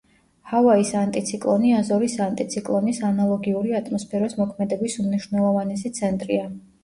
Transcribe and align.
ჰავაის 0.51 0.93
ანტიციკლონი 0.99 1.73
აზორის 1.79 2.15
ანტიციკლონის 2.27 3.01
ანალოგიური 3.11 3.77
ატმოსფეროს 3.81 4.35
მოქმედების 4.41 4.97
უმნიშვნელოვანესი 5.05 5.93
ცენტრია. 5.99 6.49